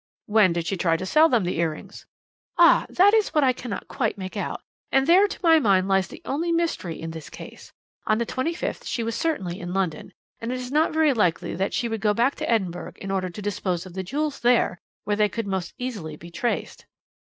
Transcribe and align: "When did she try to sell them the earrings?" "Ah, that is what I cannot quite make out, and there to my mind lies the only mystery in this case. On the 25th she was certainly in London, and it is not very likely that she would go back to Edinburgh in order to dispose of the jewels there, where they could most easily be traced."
"When 0.25 0.51
did 0.53 0.65
she 0.65 0.77
try 0.77 0.97
to 0.97 1.05
sell 1.05 1.29
them 1.29 1.43
the 1.43 1.59
earrings?" 1.59 2.07
"Ah, 2.57 2.87
that 2.89 3.13
is 3.13 3.35
what 3.35 3.43
I 3.43 3.53
cannot 3.53 3.87
quite 3.87 4.17
make 4.17 4.35
out, 4.35 4.63
and 4.91 5.05
there 5.05 5.27
to 5.27 5.39
my 5.43 5.59
mind 5.59 5.87
lies 5.87 6.07
the 6.07 6.23
only 6.25 6.51
mystery 6.51 6.99
in 6.99 7.11
this 7.11 7.29
case. 7.29 7.71
On 8.07 8.17
the 8.17 8.25
25th 8.25 8.83
she 8.85 9.03
was 9.03 9.13
certainly 9.13 9.59
in 9.59 9.75
London, 9.75 10.11
and 10.39 10.51
it 10.51 10.55
is 10.57 10.71
not 10.71 10.91
very 10.91 11.13
likely 11.13 11.53
that 11.53 11.75
she 11.75 11.87
would 11.87 12.01
go 12.01 12.15
back 12.15 12.33
to 12.37 12.49
Edinburgh 12.49 12.93
in 12.95 13.11
order 13.11 13.29
to 13.29 13.41
dispose 13.43 13.85
of 13.85 13.93
the 13.93 14.01
jewels 14.01 14.39
there, 14.39 14.79
where 15.03 15.15
they 15.17 15.29
could 15.29 15.45
most 15.45 15.75
easily 15.77 16.15
be 16.15 16.31
traced." 16.31 16.87